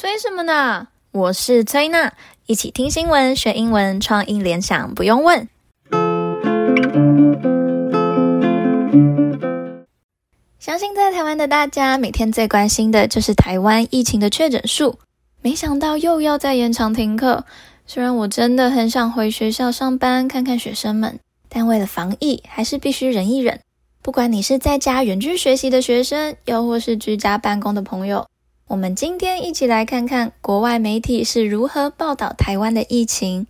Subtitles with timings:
[0.00, 0.86] 催什么呢？
[1.10, 2.12] 我是崔娜，
[2.46, 5.48] 一起听新闻学英文，创意联想不用问。
[10.60, 15.00] 相信在台湾的大家，每天最关心的就是台湾疫情的确诊数。
[15.42, 17.44] 没想到又要再延长停课，
[17.84, 21.18] 虽然我真的很想回学校上班看看学生们，
[21.48, 23.58] 但为了防疫，还是必须忍一忍。
[24.00, 28.28] 不管你是在家远距学习的学生，又或是居家办公的朋友，
[28.68, 33.46] 我们今天一起来看看国外媒体是如何报道台湾的疫情。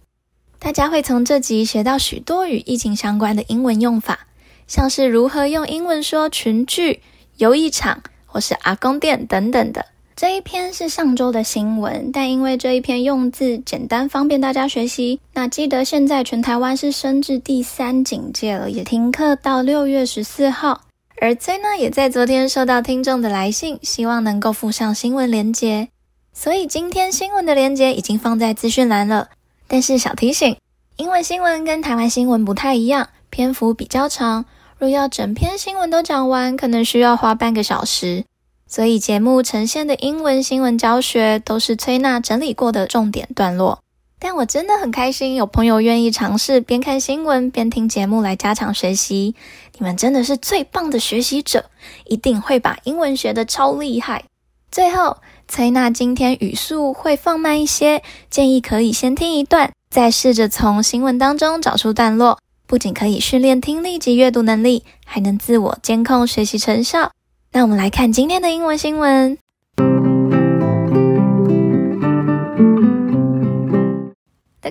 [0.60, 4.28] 大家会从这集学到许多与疫情相关的英文用法，
[4.68, 7.00] 像是如何用英文说群聚、
[7.36, 9.86] 游艺场或是阿公店等等的。
[10.14, 15.18] 这一篇是上周的新闻，但因为这一篇用字简单，方便大家学习。
[15.34, 20.82] 那记得现在全台湾是升至第三警戒了，也停课到六月十四号。
[21.20, 25.88] 而崔呢，也在昨天收到听众的来信，希望能够附上新闻连接，
[26.32, 29.28] 所以今天新闻的连接已经放在资讯栏了。
[29.66, 30.56] 但是小提醒，
[30.96, 34.44] 英文新闻跟台湾新闻不太一样，篇幅比较长，
[34.78, 38.24] 若要整篇新闻都讲完，可能需要花半个小时。
[38.68, 43.80] 所以节目呈现的英文新闻教学都是崔娜整理过的重点段落，
[44.20, 49.34] 但我真的很开心有朋友愿意尝试边看新闻边听节目来加强学习。
[49.78, 51.70] 你们真的是最棒的学习者，
[52.06, 54.24] 一定会把英文学得超厉害。
[54.70, 67.12] 最后，崔娜今天语速会放慢一些，建议可以先听一段，再试着从新闻当中找出段落，不仅可以训练听力及阅读能力，还能自我监控学习成效。
[67.52, 69.38] 那我们来看今天的英文新闻。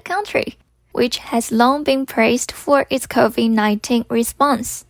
[0.06, 0.56] country,
[0.92, 4.84] which has long been praised for its COVID-19 response,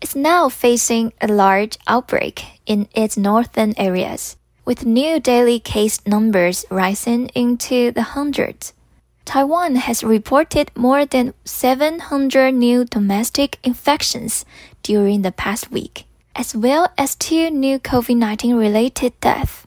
[0.00, 6.64] is now facing a large outbreak in its northern areas, with new daily case numbers
[6.70, 8.72] rising into the hundreds.
[9.24, 14.44] Taiwan has reported more than 700 new domestic infections
[14.82, 16.04] during the past week.
[16.36, 19.62] As well as two new COVID-19 related deaths。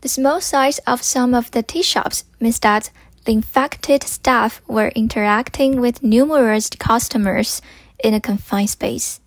[0.00, 2.86] The small size of some of the tea shops means that
[3.25, 7.61] the infected staff were interacting with numerous customers
[8.03, 9.19] in a confined space,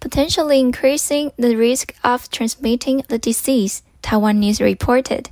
[0.00, 5.30] potentially increasing the risk of transmitting the disease, Taiwan News reported.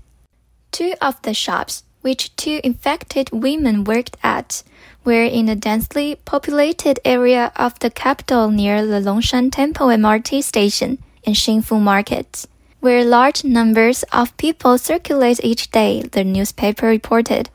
[0.70, 4.62] Two of the shops, which two infected women worked at,
[5.04, 10.98] were in a densely populated area of the capital near the Longshan Temple MRT station
[11.24, 12.46] and Xinfu Market
[12.82, 17.48] where large numbers of people circulate each day, the newspaper reported.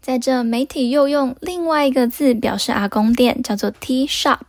[0.00, 4.40] 在这媒体又用另外一个字表示阿公店，叫做 tea shop，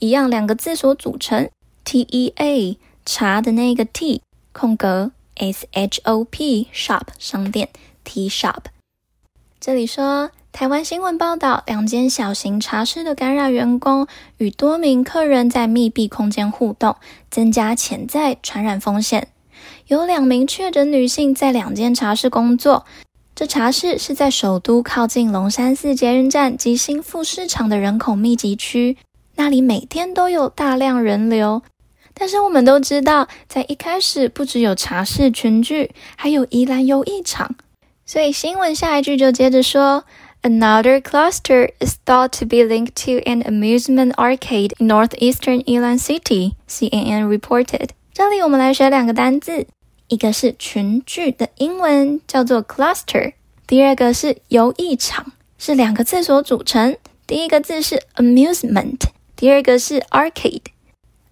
[0.00, 1.48] 一样两个字所组成
[1.84, 4.22] ，T E A 茶的那个 T
[4.52, 7.68] 空格 S H O P shop 商店
[8.04, 8.64] tea shop。
[9.60, 14.08] 这里说，台湾新闻报道，两间小型茶室的感染员工
[14.38, 16.96] 与多名客人在密闭空间互动，
[17.30, 19.28] 增加潜在传染风险。
[19.86, 22.84] 有两名确诊女性在两间茶室工作，
[23.36, 28.96] 这茶室是在首都靠近龙山寺捷运站及新富市场的人口密集区，
[29.34, 31.60] 那里每天都有大量人流。
[32.14, 37.54] 但是我们都知道，在一开始不只有茶室群聚，还有宜兰游艺场，
[38.06, 40.04] 所以新闻下一句就接着说
[40.40, 47.26] ，Another cluster is thought to be linked to an amusement arcade in northeastern Yilan City, CNN
[47.28, 47.90] reported。
[48.14, 49.66] 这里我们来学两个单字。
[50.08, 53.32] 一个是群聚的英文叫做 cluster，
[53.66, 56.96] 第二个是游艺场，是两个字所组成。
[57.26, 59.00] 第一个字是 amusement，
[59.34, 60.62] 第二个是 arcade。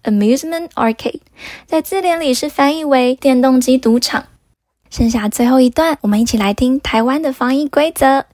[0.03, 1.21] amusement arcade
[1.65, 4.25] 在字典里是翻译为电动机赌场。
[4.89, 8.25] 剩下最后一段，我们一起来听台湾的防疫规则。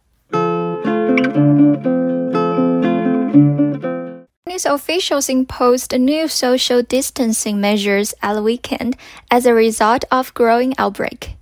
[4.52, 8.98] Officials imposed new social distancing measures at the weekend
[9.32, 11.38] as a result of growing outbreak.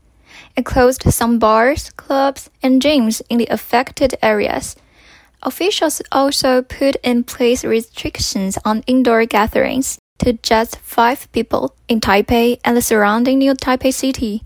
[0.55, 4.75] It closed some bars, clubs, and gyms in the affected areas.
[5.41, 12.59] Officials also put in place restrictions on indoor gatherings to just five people in Taipei
[12.63, 14.43] and the surrounding New Taipei City.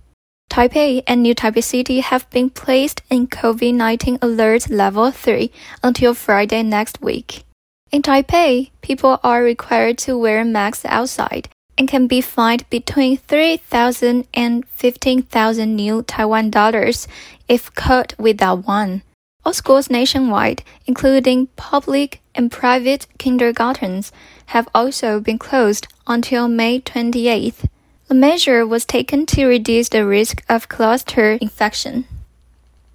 [0.50, 5.52] Taipei and New Taipei City have been placed in COVID-19 alert level 3
[5.84, 7.44] until Friday next week.
[7.93, 11.49] In Taipei, people are required to wear masks outside
[11.79, 17.09] and can be fined between 3,000 and 15,000 new Taiwan dollars
[17.49, 19.01] if caught without one.
[19.43, 24.13] All schools nationwide, including public and private kindergartens,
[24.49, 27.65] have also been closed until May 28th.
[28.09, 32.05] The measure was taken to reduce the risk of cluster infection.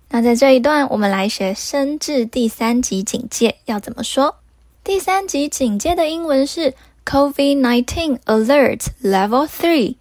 [0.09, 4.35] 那在这一段，我们来学升至第三级警戒要怎么说。
[4.83, 6.73] 第三级警戒的英文是
[7.05, 9.95] COVID-19 Alert Level Three。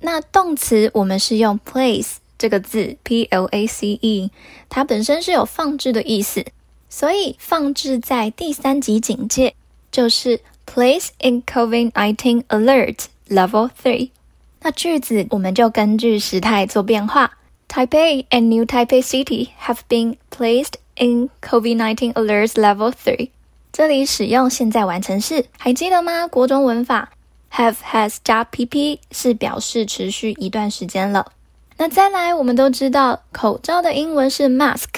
[0.00, 4.30] 那动词我们是用 place 这个字，P-L-A-C-E，
[4.68, 6.44] 它本身是有放置的意思，
[6.88, 9.54] 所以放置在第三级警戒
[9.90, 14.10] 就是 place in COVID-19 Alert Level Three。
[14.60, 17.38] 那句子我们就根据时态做变化。
[17.68, 23.30] Taipei and New Taipei City have been placed in COVID-19 Alert Level Three。
[23.73, 26.27] 这里使用现在完成式，还记得吗？
[26.27, 27.09] 国中文法
[27.51, 31.31] have has 加 pp 是表示持续一段时间了。
[31.77, 34.89] 那再来，我们都知道口罩的英文是 mask，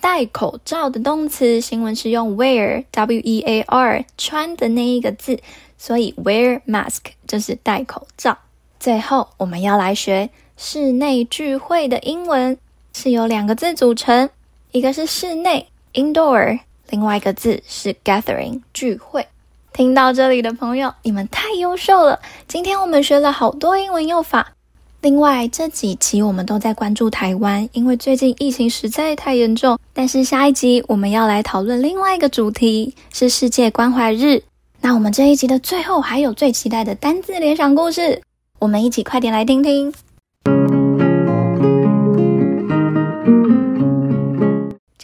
[0.00, 5.38] 戴口罩的动词新闻是用 wear w e a r 穿的那一个字，
[5.76, 8.38] 所以 wear mask 就是戴口罩。
[8.80, 12.56] 最后，我们要来学室内聚会的英文
[12.94, 14.30] 是由两个字组成，
[14.72, 16.60] 一个是室内 indoor。
[16.90, 19.26] 另外一个字是 gathering 聚会。
[19.72, 22.18] 听到这里的朋友，你们太优秀了！
[22.48, 24.52] 今天我们学了好多英文用法。
[25.00, 29.78] 另外这几集我们都在关注台湾，因为最近疫情实在太严重。
[29.92, 34.42] 但是下一集我们要来讨论另外一个主题，是世界关怀日。
[34.80, 38.20] 那我们这一集的最后还有最期待的单字联想故事，
[38.58, 39.92] 我们一起快点来听听。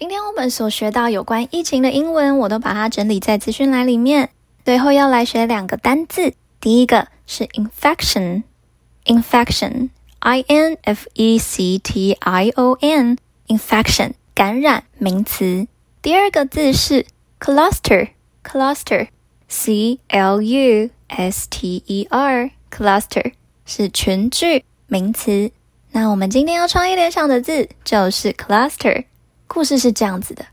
[0.04, 4.28] 今天我们所学到有关疫情的英文，我都把它整理在资讯栏里面。
[4.62, 15.66] 最后要来学两个单字，第一个是 infection，infection，i n f e c t i o n，infection，感染名词。
[16.02, 17.06] 第二个字是
[17.40, 23.32] cluster，cluster，c l u s t e r，cluster
[23.64, 25.50] 是群聚名词。
[25.92, 29.06] 那我们今天要创意联想的字就是 cluster。
[29.54, 30.44] 故事是这样子的：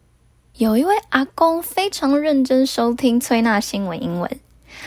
[0.57, 4.39] 有一位阿公非常认真收听崔娜新闻英文。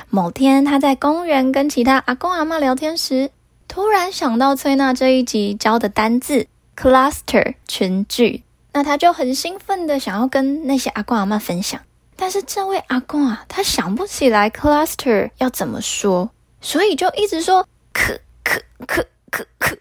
[0.08, 3.28] 某天，他在公园跟其他阿公阿嬷聊天时，
[3.66, 8.44] 突然想到崔娜这一集教的单字 cluster 群聚。
[8.72, 11.80] 那他就很兴奋的想要跟那些阿公阿嬷分享，
[12.14, 16.30] 但是这位阿公啊，他想不起来 cluster 要怎么说，
[16.60, 19.76] 所以就一直说咳咳咳咳咳。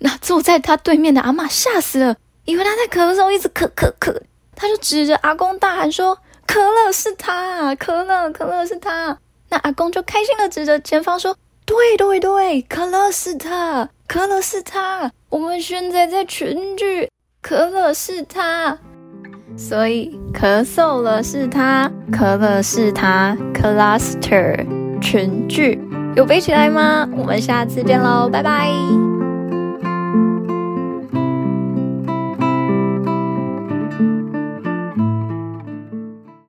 [0.00, 4.14] 那坐在他对面的阿嬷吓死了，以为他在咳嗽，一直咳咳咳，
[4.54, 9.18] 他就指着阿公大喊说：“可乐是他，可乐可乐是他。”
[9.50, 17.08] 那阿公就开心的指着前方说：“对对对，可乐是他，可乐是他，我们现在在群聚。”
[17.40, 18.78] 可乐是他，
[19.54, 24.66] 所以咳嗽了是他，可乐是他，cluster
[24.98, 25.78] 群聚，
[26.16, 27.06] 有背起来吗？
[27.14, 29.13] 我们下次见喽，拜拜。